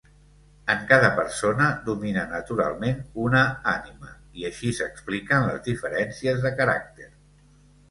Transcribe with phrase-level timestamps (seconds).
[0.73, 3.43] En cada persona, domina naturalment una
[3.75, 7.11] ànima i així s'expliquen les diferències de caràcter.